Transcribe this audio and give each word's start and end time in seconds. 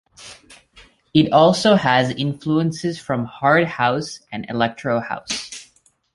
It 1.13 1.31
also 1.31 1.75
has 1.75 2.09
influences 2.09 2.99
from 2.99 3.25
hard 3.25 3.67
house 3.67 4.19
and 4.31 4.47
electro 4.49 4.99
house. 4.99 5.69